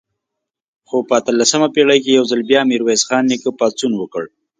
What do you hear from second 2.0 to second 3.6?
کې یو ځل بیا میرویس خان نیکه